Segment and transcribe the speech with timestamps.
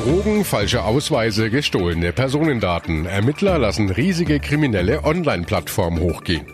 [0.00, 3.04] Drogen, falsche Ausweise, gestohlene Personendaten.
[3.04, 6.46] Ermittler lassen riesige kriminelle Online-Plattformen hochgehen.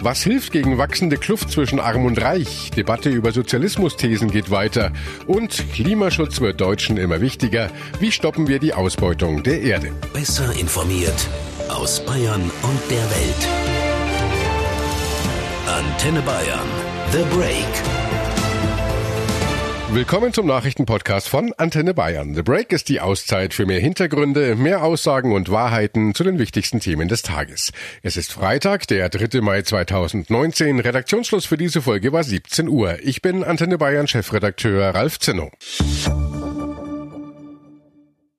[0.00, 2.72] Was hilft gegen wachsende Kluft zwischen Arm und Reich?
[2.76, 4.92] Debatte über Sozialismusthesen geht weiter.
[5.28, 7.70] Und Klimaschutz wird Deutschen immer wichtiger.
[8.00, 9.92] Wie stoppen wir die Ausbeutung der Erde?
[10.12, 11.28] Besser informiert
[11.68, 13.48] aus Bayern und der Welt.
[15.68, 16.68] Antenne Bayern.
[17.12, 17.97] The Break.
[19.90, 22.34] Willkommen zum Nachrichtenpodcast von Antenne Bayern.
[22.34, 26.78] The Break ist die Auszeit für mehr Hintergründe, mehr Aussagen und Wahrheiten zu den wichtigsten
[26.78, 27.72] Themen des Tages.
[28.02, 29.40] Es ist Freitag, der 3.
[29.40, 30.80] Mai 2019.
[30.80, 32.98] Redaktionsschluss für diese Folge war 17 Uhr.
[33.02, 35.50] Ich bin Antenne Bayern Chefredakteur Ralf Zinno.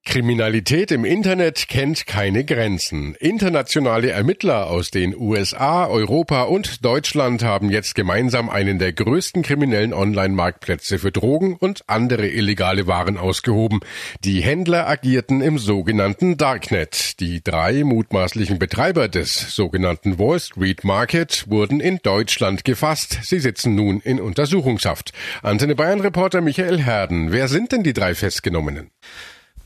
[0.09, 3.13] Kriminalität im Internet kennt keine Grenzen.
[3.19, 9.93] Internationale Ermittler aus den USA, Europa und Deutschland haben jetzt gemeinsam einen der größten kriminellen
[9.93, 13.81] Online-Marktplätze für Drogen und andere illegale Waren ausgehoben.
[14.23, 17.19] Die Händler agierten im sogenannten Darknet.
[17.19, 23.19] Die drei mutmaßlichen Betreiber des sogenannten Wall Street Market wurden in Deutschland gefasst.
[23.21, 25.13] Sie sitzen nun in Untersuchungshaft.
[25.43, 27.31] Antenne Bayern Reporter Michael Herden.
[27.31, 28.89] Wer sind denn die drei Festgenommenen?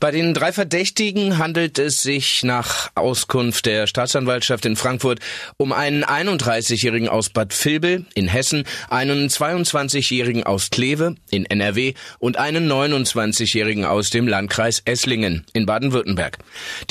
[0.04, 5.18] Bei den drei Verdächtigen handelt es sich nach Auskunft der Staatsanwaltschaft in Frankfurt
[5.56, 12.36] um einen 31-Jährigen aus Bad Vilbel in Hessen, einen 22-Jährigen aus Kleve in NRW und
[12.36, 16.36] einen 29-Jährigen aus dem Landkreis Esslingen in Baden-Württemberg.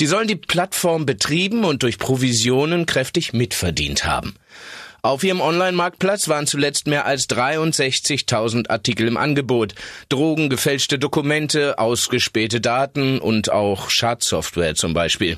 [0.00, 4.34] Die sollen die Plattform betrieben und durch Provisionen kräftig mitverdient haben.
[5.04, 9.74] Auf ihrem Online-Marktplatz waren zuletzt mehr als 63.000 Artikel im Angebot.
[10.08, 15.36] Drogen, gefälschte Dokumente, ausgespähte Daten und auch Schadsoftware zum Beispiel.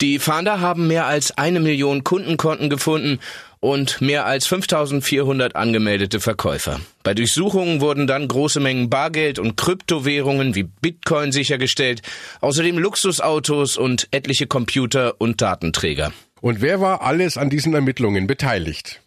[0.00, 3.18] Die Fahnder haben mehr als eine Million Kundenkonten gefunden
[3.60, 6.80] und mehr als 5400 angemeldete Verkäufer.
[7.02, 12.00] Bei Durchsuchungen wurden dann große Mengen Bargeld und Kryptowährungen wie Bitcoin sichergestellt,
[12.40, 16.10] außerdem Luxusautos und etliche Computer und Datenträger.
[16.40, 19.00] Und wer war alles an diesen Ermittlungen beteiligt?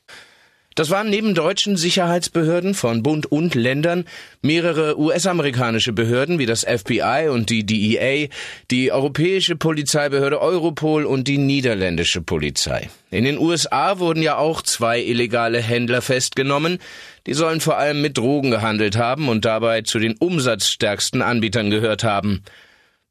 [0.75, 4.05] Das waren neben deutschen Sicherheitsbehörden von Bund und Ländern
[4.41, 8.29] mehrere US-amerikanische Behörden wie das FBI und die DEA,
[8.71, 12.89] die europäische Polizeibehörde Europol und die niederländische Polizei.
[13.09, 16.79] In den USA wurden ja auch zwei illegale Händler festgenommen.
[17.27, 22.05] Die sollen vor allem mit Drogen gehandelt haben und dabei zu den umsatzstärksten Anbietern gehört
[22.05, 22.43] haben.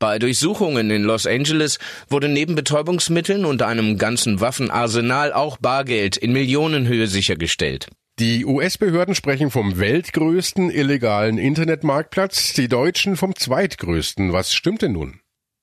[0.00, 1.78] Bei Durchsuchungen in Los Angeles
[2.08, 7.86] wurde neben Betäubungsmitteln und einem ganzen Waffenarsenal auch Bargeld in Millionenhöhe sichergestellt.
[8.18, 14.32] Die US-Behörden sprechen vom weltgrößten illegalen Internetmarktplatz, die Deutschen vom zweitgrößten.
[14.32, 15.20] Was stimmt denn nun?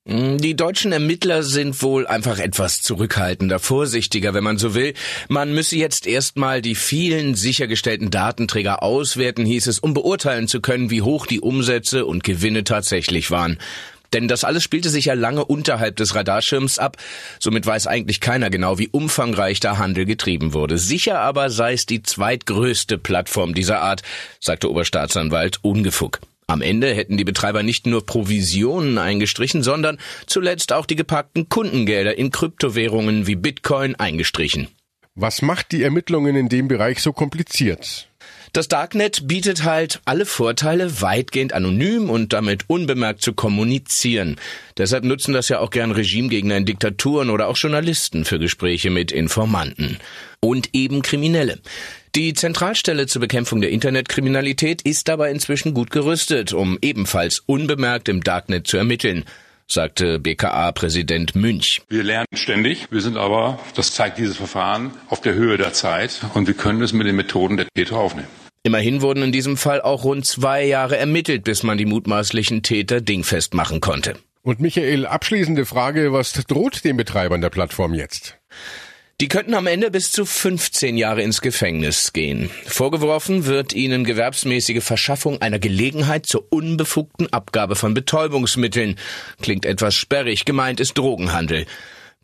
[0.07, 4.93] Hm, die deutschen Ermittler sind wohl einfach etwas zurückhaltender, vorsichtiger, wenn man so will.
[5.27, 10.91] Man müsse jetzt erstmal die vielen sichergestellten Datenträger auswerten, hieß es, um beurteilen zu können,
[10.91, 13.57] wie hoch die Umsätze und Gewinne tatsächlich waren.
[14.13, 16.97] Denn das alles spielte sich ja lange unterhalb des Radarschirms ab,
[17.39, 20.77] somit weiß eigentlich keiner genau, wie umfangreich der Handel getrieben wurde.
[20.77, 24.03] Sicher aber sei es die zweitgrößte Plattform dieser Art,
[24.39, 26.19] sagte Oberstaatsanwalt Ungefug.
[26.49, 29.97] Am Ende hätten die Betreiber nicht nur Provisionen eingestrichen, sondern
[30.27, 34.69] zuletzt auch die gepackten Kundengelder in Kryptowährungen wie Bitcoin eingestrichen.
[35.13, 38.07] Was macht die Ermittlungen in dem Bereich so kompliziert?
[38.53, 44.37] Das Darknet bietet halt alle Vorteile, weitgehend anonym und damit unbemerkt zu kommunizieren.
[44.77, 49.11] Deshalb nutzen das ja auch gern Regimegegner in Diktaturen oder auch Journalisten für Gespräche mit
[49.11, 49.99] Informanten.
[50.39, 51.59] Und eben Kriminelle.
[52.15, 58.23] Die Zentralstelle zur Bekämpfung der Internetkriminalität ist dabei inzwischen gut gerüstet, um ebenfalls unbemerkt im
[58.23, 59.25] Darknet zu ermitteln
[59.67, 61.81] sagte BKA-Präsident Münch.
[61.89, 62.87] Wir lernen ständig.
[62.91, 66.81] Wir sind aber, das zeigt dieses Verfahren, auf der Höhe der Zeit und wir können
[66.81, 68.27] es mit den Methoden der Täter aufnehmen.
[68.63, 72.99] Immerhin wurden in diesem Fall auch rund zwei Jahre ermittelt, bis man die mutmaßlichen Täter
[72.99, 74.15] dingfest machen konnte.
[74.41, 78.37] Und Michael, abschließende Frage, was droht den Betreibern der Plattform jetzt?
[79.19, 82.51] Die könnten am Ende bis zu 15 Jahre ins Gefängnis gehen.
[82.67, 88.95] Vorgeworfen wird ihnen gewerbsmäßige Verschaffung einer Gelegenheit zur unbefugten Abgabe von Betäubungsmitteln.
[89.41, 91.65] Klingt etwas sperrig, gemeint ist Drogenhandel.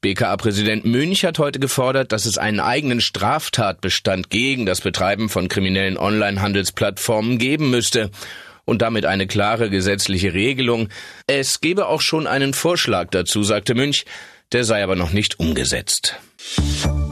[0.02, 5.98] BKA-Präsident Münch hat heute gefordert, dass es einen eigenen Straftatbestand gegen das Betreiben von kriminellen
[5.98, 8.12] Online-Handelsplattformen geben müsste
[8.66, 10.90] und damit eine klare gesetzliche Regelung.
[11.26, 14.06] Es gebe auch schon einen Vorschlag dazu, sagte Münch,
[14.52, 16.20] der sei aber noch nicht umgesetzt.
[16.46, 17.03] Thank you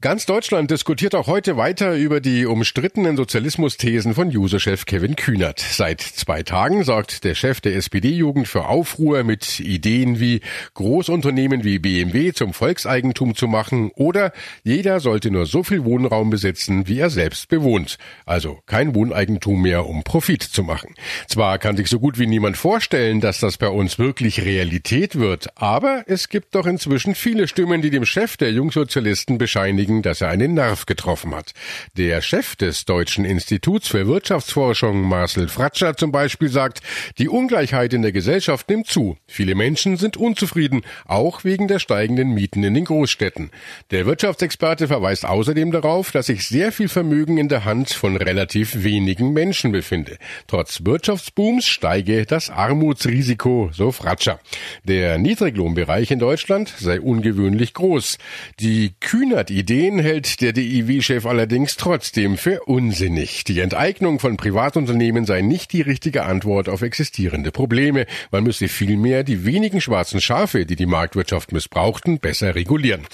[0.00, 5.58] Ganz Deutschland diskutiert auch heute weiter über die umstrittenen Sozialismusthesen von Juso-Chef Kevin Kühnert.
[5.58, 10.40] Seit zwei Tagen sorgt der Chef der SPD-Jugend für Aufruhr mit Ideen wie
[10.74, 16.86] Großunternehmen wie BMW zum Volkseigentum zu machen oder jeder sollte nur so viel Wohnraum besitzen,
[16.86, 17.98] wie er selbst bewohnt.
[18.24, 20.94] Also kein Wohneigentum mehr, um Profit zu machen.
[21.26, 25.48] Zwar kann sich so gut wie niemand vorstellen, dass das bei uns wirklich Realität wird,
[25.56, 30.20] aber es gibt doch inzwischen viele Stimmen, die dem Chef der Jungsozialisten bescheinigen, bestätigen, dass
[30.20, 31.52] er einen Nerv getroffen hat.
[31.96, 36.80] Der Chef des Deutschen Instituts für Wirtschaftsforschung, Marcel Fratscher zum Beispiel, sagt,
[37.18, 39.16] die Ungleichheit in der Gesellschaft nimmt zu.
[39.26, 43.50] Viele Menschen sind unzufrieden, auch wegen der steigenden Mieten in den Großstädten.
[43.90, 48.82] Der Wirtschaftsexperte verweist außerdem darauf, dass sich sehr viel Vermögen in der Hand von relativ
[48.84, 50.18] wenigen Menschen befinde.
[50.46, 54.38] Trotz Wirtschaftsbooms steige das Armutsrisiko, so Fratscher.
[54.84, 58.18] Der Niedriglohnbereich in Deutschland sei ungewöhnlich groß.
[58.60, 63.44] Die Kühnert-Idee den hält der DIW-Chef allerdings trotzdem für unsinnig.
[63.44, 68.06] Die Enteignung von Privatunternehmen sei nicht die richtige Antwort auf existierende Probleme.
[68.32, 73.06] Man müsse vielmehr die wenigen schwarzen Schafe, die die Marktwirtschaft missbrauchten, besser regulieren.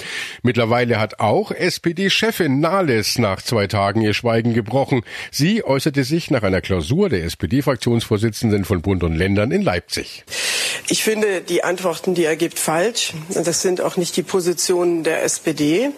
[0.42, 5.02] Mittlerweile hat auch SPD-Chefin Nahles nach zwei Tagen ihr Schweigen gebrochen.
[5.30, 10.24] Sie äußerte sich nach einer Klausur der SPD-Fraktionsvorsitzenden von Bund und Ländern in Leipzig.
[10.88, 13.12] Ich finde die Antworten, die er gibt, falsch.
[13.34, 15.90] Das sind auch nicht die Positionen der SPD.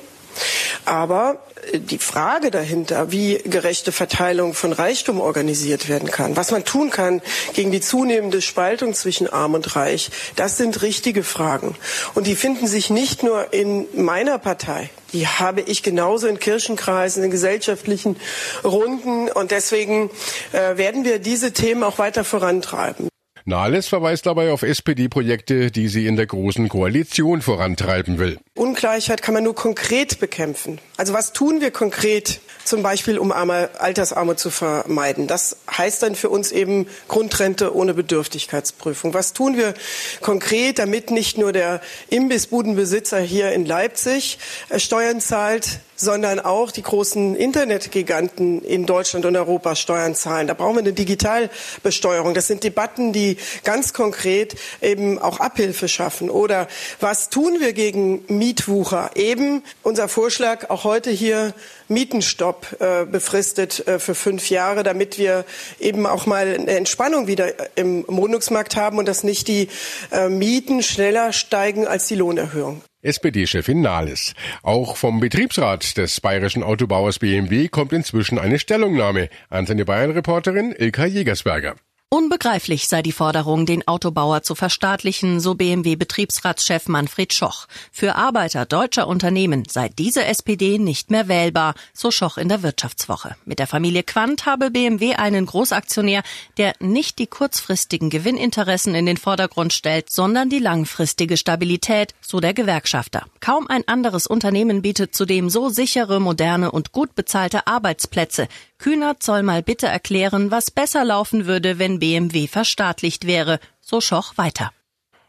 [0.84, 1.38] Aber
[1.72, 6.90] äh, die Frage dahinter, wie gerechte Verteilung von Reichtum organisiert werden kann, was man tun
[6.90, 7.22] kann
[7.54, 11.74] gegen die zunehmende Spaltung zwischen Arm und Reich, das sind richtige Fragen.
[12.14, 14.90] Und die finden sich nicht nur in meiner Partei.
[15.12, 18.16] Die habe ich genauso in Kirchenkreisen, in gesellschaftlichen
[18.64, 19.30] Runden.
[19.30, 20.10] Und deswegen
[20.52, 23.08] äh, werden wir diese Themen auch weiter vorantreiben.
[23.48, 28.40] Nahles verweist dabei auf SPD-Projekte, die sie in der Großen Koalition vorantreiben will.
[28.56, 30.80] Ungleichheit kann man nur konkret bekämpfen.
[30.96, 35.28] Also was tun wir konkret, zum Beispiel um Altersarmut zu vermeiden?
[35.28, 39.14] Das heißt dann für uns eben Grundrente ohne Bedürftigkeitsprüfung.
[39.14, 39.74] Was tun wir
[40.20, 44.38] konkret, damit nicht nur der Imbissbudenbesitzer hier in Leipzig
[44.70, 50.46] äh, Steuern zahlt, sondern auch die großen Internetgiganten in Deutschland und Europa Steuern zahlen.
[50.46, 52.34] Da brauchen wir eine Digitalbesteuerung.
[52.34, 56.30] Das sind Debatten, die ganz konkret eben auch Abhilfe schaffen.
[56.30, 56.68] Oder
[57.00, 59.10] was tun wir gegen Mietwucher?
[59.14, 61.54] Eben unser Vorschlag auch heute hier
[61.88, 65.44] Mietenstopp äh, befristet äh, für fünf Jahre, damit wir
[65.78, 69.68] eben auch mal eine Entspannung wieder im Wohnungsmarkt haben und dass nicht die
[70.10, 72.82] äh, Mieten schneller steigen als die Lohnerhöhung.
[73.02, 74.34] SPD-Chefin Nahles.
[74.62, 79.28] Auch vom Betriebsrat des bayerischen Autobauers BMW kommt inzwischen eine Stellungnahme.
[79.48, 81.76] Antenne Bayern-Reporterin Ilka Jägersberger.
[82.08, 87.66] Unbegreiflich sei die Forderung, den Autobauer zu verstaatlichen, so BMW-Betriebsratschef Manfred Schoch.
[87.90, 93.34] Für Arbeiter deutscher Unternehmen sei diese SPD nicht mehr wählbar, so Schoch in der Wirtschaftswoche.
[93.44, 96.22] Mit der Familie Quandt habe BMW einen Großaktionär,
[96.58, 102.54] der nicht die kurzfristigen Gewinninteressen in den Vordergrund stellt, sondern die langfristige Stabilität, so der
[102.54, 103.26] Gewerkschafter.
[103.40, 108.46] Kaum ein anderes Unternehmen bietet zudem so sichere, moderne und gut bezahlte Arbeitsplätze.
[108.78, 114.34] Kühnert soll mal bitte erklären, was besser laufen würde, wenn BMW verstaatlicht wäre, so Schoch
[114.36, 114.72] weiter.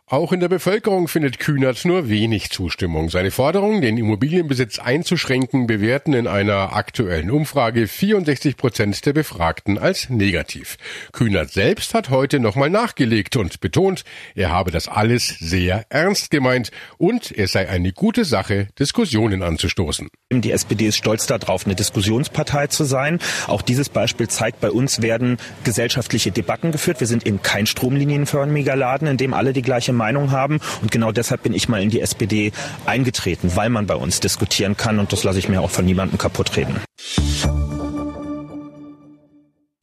[0.10, 3.10] Auch in der Bevölkerung findet Kühnert nur wenig Zustimmung.
[3.10, 10.10] Seine Forderung, den Immobilienbesitz einzuschränken, bewerten in einer aktuellen Umfrage 64 Prozent der Befragten als
[10.10, 10.78] negativ.
[11.12, 16.72] Kühnert selbst hat heute nochmal nachgelegt und betont, er habe das alles sehr ernst gemeint
[16.98, 20.08] und es sei eine gute Sache, Diskussionen anzustoßen.
[20.32, 23.20] Die SPD ist stolz darauf, eine Diskussionspartei zu sein.
[23.48, 27.02] Auch dieses Beispiel zeigt, bei uns werden gesellschaftliche Debatten geführt.
[27.02, 30.60] Wir sind eben kein stromlinienförmiger Laden, in dem alle die gleiche Meinung haben.
[30.82, 32.52] Und genau deshalb bin ich mal in die SPD
[32.86, 35.00] eingetreten, weil man bei uns diskutieren kann.
[35.00, 36.80] Und das lasse ich mir auch von niemandem kaputt reden.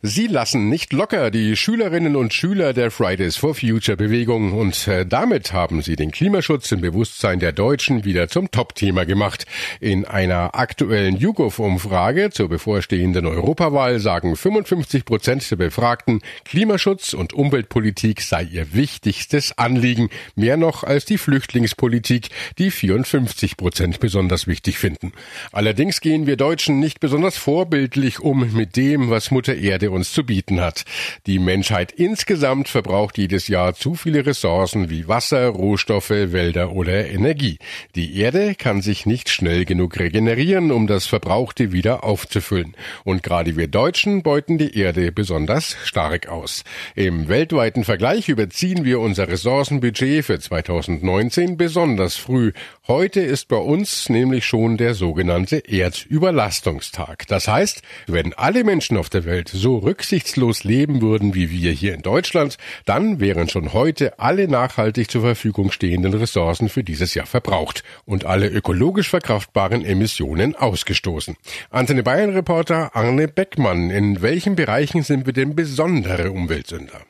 [0.06, 4.52] Sie lassen nicht locker, die Schülerinnen und Schüler der Fridays for Future Bewegung.
[4.52, 9.46] Und äh, damit haben sie den Klimaschutz im Bewusstsein der Deutschen wieder zum Top-Thema gemacht.
[9.80, 18.20] In einer aktuellen YouGov-Umfrage zur bevorstehenden Europawahl sagen 55 Prozent der Befragten, Klimaschutz und Umweltpolitik
[18.20, 20.10] sei ihr wichtigstes Anliegen.
[20.34, 25.12] Mehr noch als die Flüchtlingspolitik, die 54 Prozent besonders wichtig finden.
[25.50, 30.24] Allerdings gehen wir Deutschen nicht besonders vorbildlich um mit dem, was Mutter Erde uns zu
[30.24, 30.84] bieten hat.
[31.26, 37.58] Die Menschheit insgesamt verbraucht jedes Jahr zu viele Ressourcen wie Wasser, Rohstoffe, Wälder oder Energie.
[37.94, 42.76] Die Erde kann sich nicht schnell genug regenerieren, um das Verbrauchte wieder aufzufüllen.
[43.04, 46.64] Und gerade wir Deutschen beuten die Erde besonders stark aus.
[46.94, 52.52] Im weltweiten Vergleich überziehen wir unser Ressourcenbudget für 2019 besonders früh.
[52.86, 57.26] Heute ist bei uns nämlich schon der sogenannte Erdüberlastungstag.
[57.28, 61.94] Das heißt, wenn alle Menschen auf der Welt so rücksichtslos leben würden wie wir hier
[61.94, 67.24] in Deutschland, dann wären schon heute alle nachhaltig zur Verfügung stehenden Ressourcen für dieses Jahr
[67.24, 71.36] verbraucht und alle ökologisch verkraftbaren Emissionen ausgestoßen.
[71.70, 77.00] Antenne Bayern Reporter Arne Beckmann, in welchen Bereichen sind wir denn besondere Umweltsünder?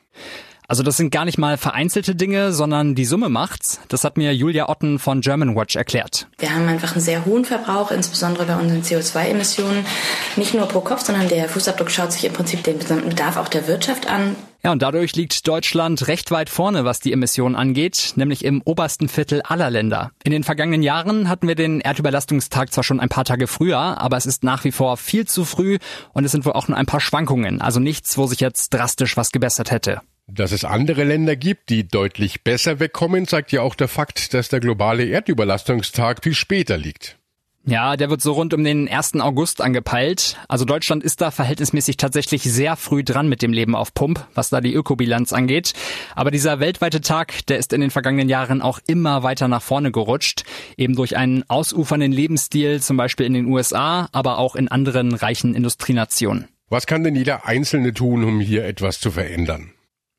[0.67, 3.79] Also das sind gar nicht mal vereinzelte Dinge, sondern die Summe macht's.
[3.87, 6.27] Das hat mir Julia Otten von Germanwatch erklärt.
[6.39, 9.85] Wir haben einfach einen sehr hohen Verbrauch, insbesondere bei unseren CO2-Emissionen.
[10.35, 13.47] Nicht nur pro Kopf, sondern der Fußabdruck schaut sich im Prinzip den gesamten Bedarf auch
[13.47, 14.35] der Wirtschaft an.
[14.65, 19.09] Ja, und dadurch liegt Deutschland recht weit vorne, was die Emissionen angeht, nämlich im obersten
[19.09, 20.09] Viertel aller Länder.
[20.23, 24.17] In den vergangenen Jahren hatten wir den Erdüberlastungstag zwar schon ein paar Tage früher, aber
[24.17, 25.77] es ist nach wie vor viel zu früh
[26.13, 29.15] und es sind wohl auch nur ein paar Schwankungen, also nichts, wo sich jetzt drastisch
[29.17, 30.01] was gebessert hätte.
[30.27, 34.49] Dass es andere Länder gibt, die deutlich besser wegkommen, zeigt ja auch der Fakt, dass
[34.49, 37.17] der globale Erdüberlastungstag viel später liegt.
[37.67, 39.15] Ja, der wird so rund um den 1.
[39.15, 40.37] August angepeilt.
[40.47, 44.49] Also Deutschland ist da verhältnismäßig tatsächlich sehr früh dran mit dem Leben auf Pump, was
[44.49, 45.73] da die Ökobilanz angeht.
[46.15, 49.91] Aber dieser weltweite Tag, der ist in den vergangenen Jahren auch immer weiter nach vorne
[49.91, 50.43] gerutscht.
[50.77, 55.55] Eben durch einen ausufernden Lebensstil, zum Beispiel in den USA, aber auch in anderen reichen
[55.55, 56.47] Industrienationen.
[56.69, 59.71] Was kann denn jeder Einzelne tun, um hier etwas zu verändern?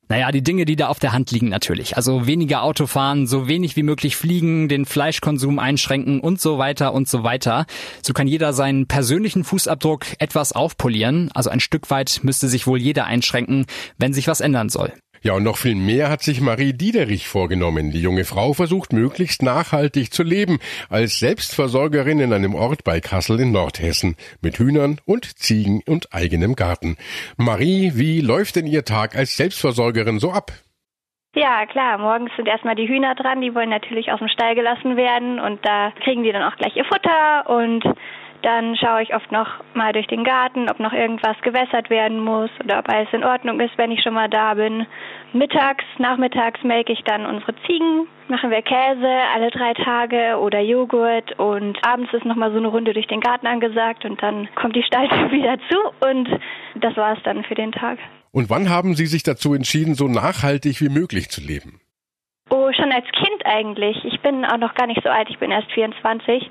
[0.09, 1.97] Naja, die Dinge, die da auf der Hand liegen natürlich.
[1.97, 6.93] Also weniger Auto fahren, so wenig wie möglich fliegen, den Fleischkonsum einschränken und so weiter
[6.93, 7.65] und so weiter.
[8.01, 11.29] So kann jeder seinen persönlichen Fußabdruck etwas aufpolieren.
[11.33, 13.65] Also ein Stück weit müsste sich wohl jeder einschränken,
[13.97, 14.93] wenn sich was ändern soll.
[15.21, 17.91] Ja, und noch viel mehr hat sich Marie Diederich vorgenommen.
[17.91, 20.59] Die junge Frau versucht möglichst nachhaltig zu leben,
[20.89, 26.55] als Selbstversorgerin in einem Ort bei Kassel in Nordhessen, mit Hühnern und Ziegen und eigenem
[26.55, 26.97] Garten.
[27.37, 30.51] Marie, wie läuft denn Ihr Tag als Selbstversorgerin so ab?
[31.37, 31.99] Ja, klar.
[31.99, 33.41] Morgens sind erstmal die Hühner dran.
[33.41, 36.75] Die wollen natürlich aus dem Stall gelassen werden und da kriegen die dann auch gleich
[36.75, 37.83] ihr Futter und
[38.41, 42.49] dann schaue ich oft noch mal durch den Garten, ob noch irgendwas gewässert werden muss
[42.63, 44.85] oder ob alles in Ordnung ist, wenn ich schon mal da bin.
[45.33, 51.37] Mittags, nachmittags melke ich dann unsere Ziegen, machen wir Käse alle drei Tage oder Joghurt
[51.39, 54.75] und abends ist noch mal so eine Runde durch den Garten angesagt und dann kommt
[54.75, 56.29] die Stalltür wieder zu und
[56.75, 57.99] das war es dann für den Tag.
[58.31, 61.81] Und wann haben Sie sich dazu entschieden, so nachhaltig wie möglich zu leben?
[62.49, 64.05] Oh, schon als Kind eigentlich.
[64.05, 66.49] Ich bin auch noch gar nicht so alt, ich bin erst 24.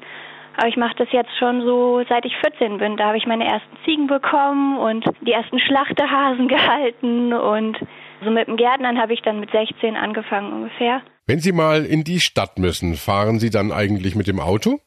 [0.56, 2.96] Aber ich mache das jetzt schon so, seit ich 14 bin.
[2.96, 7.32] Da habe ich meine ersten Ziegen bekommen und die ersten Schlachtehasen gehalten.
[7.32, 7.78] Und
[8.25, 11.02] so mit dem Gärtnern habe ich dann mit 16 angefangen ungefähr.
[11.26, 14.78] Wenn Sie mal in die Stadt müssen, fahren Sie dann eigentlich mit dem Auto?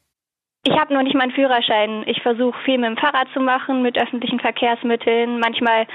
[0.62, 2.04] Ich habe noch nicht meinen Führerschein.
[2.06, 5.38] Ich versuche viel mit dem Fahrrad zu machen, mit öffentlichen Verkehrsmitteln.
[5.38, 5.86] Manchmal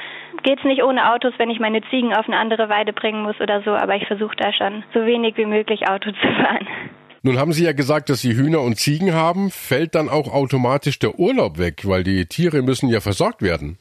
[0.41, 3.61] geht's nicht ohne Autos, wenn ich meine Ziegen auf eine andere Weide bringen muss oder
[3.61, 6.67] so, aber ich versuche da schon so wenig wie möglich Auto zu fahren.
[7.25, 9.49] Nun haben Sie ja gesagt, dass Sie Hühner und Ziegen haben.
[9.49, 13.79] Fällt dann auch automatisch der Urlaub weg, weil die Tiere müssen ja versorgt werden?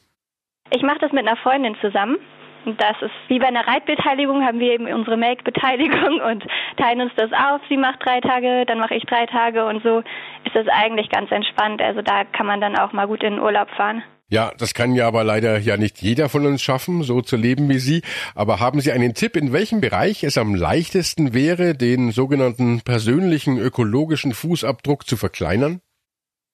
[0.71, 2.17] Ich mache das mit einer Freundin zusammen.
[2.65, 6.43] Das ist wie bei einer Reitbeteiligung, haben wir eben unsere Melkbeteiligung und
[6.77, 7.61] teilen uns das auf.
[7.69, 9.99] Sie macht drei Tage, dann mache ich drei Tage und so
[10.43, 11.83] ist das eigentlich ganz entspannt.
[11.83, 14.01] Also da kann man dann auch mal gut in den Urlaub fahren.
[14.27, 17.69] Ja, das kann ja aber leider ja nicht jeder von uns schaffen, so zu leben
[17.69, 18.01] wie Sie.
[18.33, 23.59] Aber haben Sie einen Tipp, in welchem Bereich es am leichtesten wäre, den sogenannten persönlichen
[23.59, 25.81] ökologischen Fußabdruck zu verkleinern?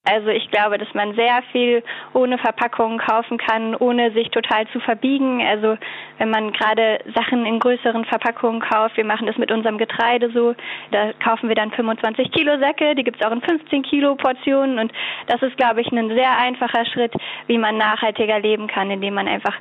[0.04, 4.80] Also ich glaube, dass man sehr viel ohne Verpackung kaufen kann, ohne sich total zu
[4.80, 5.40] verbiegen.
[5.46, 5.76] Also
[6.18, 10.56] wenn man gerade Sachen in größeren Verpackungen kauft, wir machen das mit unserem Getreide so,
[10.90, 14.92] da kaufen wir dann 25 Kilo Säcke, die gibt's auch in 15 Kilo Portionen und
[15.28, 17.14] das ist, glaube ich, ein sehr einfacher Schritt,
[17.46, 19.54] wie man nachhaltiger leben kann, indem man einfach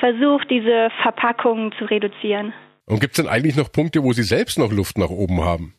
[0.00, 2.52] versucht, diese Verpackungen zu reduzieren.
[2.86, 5.74] Und gibt's denn eigentlich noch Punkte, wo Sie selbst noch Luft nach oben haben?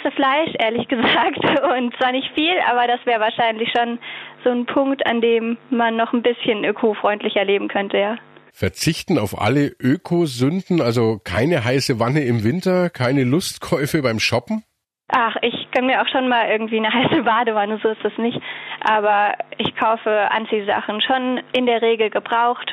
[0.00, 1.38] Esse Fleisch, ehrlich gesagt,
[1.76, 3.98] und zwar nicht viel, aber das wäre wahrscheinlich schon
[4.44, 8.16] so ein Punkt, an dem man noch ein bisschen ökofreundlicher leben könnte, ja.
[8.52, 14.64] Verzichten auf alle Ökosünden, also keine heiße Wanne im Winter, keine Lustkäufe beim Shoppen?
[15.08, 18.40] Ach, ich kann mir auch schon mal irgendwie eine heiße Badewanne, so ist das nicht.
[18.80, 22.72] Aber ich kaufe Anziehsachen schon in der Regel gebraucht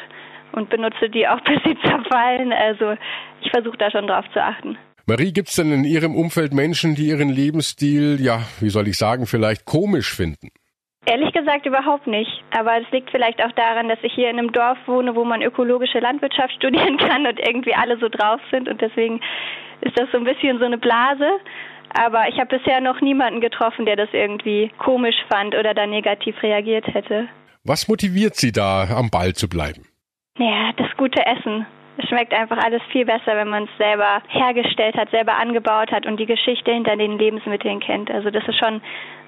[0.53, 2.53] und benutze die auch, bis sie zerfallen.
[2.53, 2.95] Also
[3.41, 4.77] ich versuche da schon drauf zu achten.
[5.09, 9.25] Marie, gibt's denn in Ihrem Umfeld Menschen, die Ihren Lebensstil, ja, wie soll ich sagen,
[9.25, 10.49] vielleicht komisch finden?
[11.05, 12.43] Ehrlich gesagt überhaupt nicht.
[12.51, 15.41] Aber es liegt vielleicht auch daran, dass ich hier in einem Dorf wohne, wo man
[15.41, 18.67] ökologische Landwirtschaft studieren kann und irgendwie alle so drauf sind.
[18.67, 19.21] Und deswegen
[19.79, 21.39] ist das so ein bisschen so eine Blase.
[21.97, 26.35] Aber ich habe bisher noch niemanden getroffen, der das irgendwie komisch fand oder da negativ
[26.43, 27.29] reagiert hätte.
[27.63, 29.87] Was motiviert Sie da, am Ball zu bleiben?
[30.37, 31.65] Ja, das gute Essen.
[31.97, 36.05] Es schmeckt einfach alles viel besser, wenn man es selber hergestellt hat, selber angebaut hat
[36.05, 38.11] und die Geschichte hinter den Lebensmitteln kennt.
[38.11, 38.81] Also das ist schon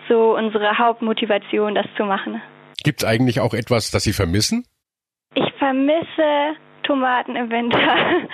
[0.08, 2.42] so unsere Hauptmotivation, das zu machen.
[2.84, 4.66] Gibt es eigentlich auch etwas, das Sie vermissen?
[5.36, 7.80] Ich vermisse Tomaten im Winter.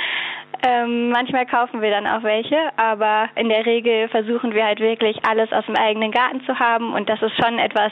[0.67, 5.17] ähm, manchmal kaufen wir dann auch welche, aber in der Regel versuchen wir halt wirklich
[5.25, 7.91] alles aus dem eigenen Garten zu haben und das ist schon etwas,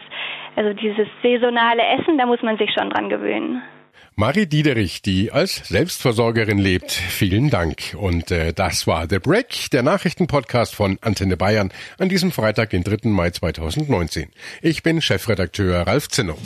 [0.55, 3.61] also dieses saisonale Essen, da muss man sich schon dran gewöhnen.
[4.15, 6.91] Marie Diederich, die als Selbstversorgerin lebt.
[6.91, 7.95] Vielen Dank.
[7.97, 12.83] Und äh, das war The Break, der Nachrichtenpodcast von Antenne Bayern an diesem Freitag, den
[12.83, 13.09] 3.
[13.09, 14.29] Mai 2019.
[14.61, 16.37] Ich bin Chefredakteur Ralf Zinno.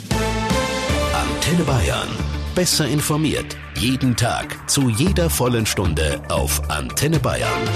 [1.12, 2.08] Antenne Bayern.
[2.54, 3.56] Besser informiert.
[3.76, 4.68] Jeden Tag.
[4.68, 7.66] Zu jeder vollen Stunde auf Antenne Bayern.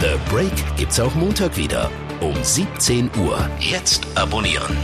[0.00, 0.12] The Break.
[0.12, 1.90] The Break gibt's auch Montag wieder.
[2.20, 3.50] Um 17 Uhr.
[3.58, 4.76] Jetzt abonnieren.